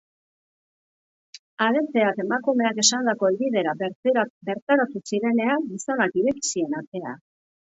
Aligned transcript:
Agenteak 1.65 2.21
emakumeak 2.23 2.81
esandako 2.85 3.29
helbidera 3.29 3.75
bertaratu 3.83 5.03
zirenean, 5.13 5.69
gizonak 5.75 6.19
ireki 6.23 6.51
zien 6.53 6.79
atea. 6.83 7.15